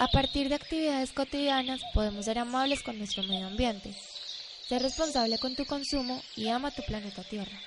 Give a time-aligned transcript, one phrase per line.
[0.00, 3.94] A partir de actividades cotidianas podemos ser amables con nuestro medio ambiente.
[4.66, 7.60] Sé responsable con tu consumo y ama tu planeta Tierra.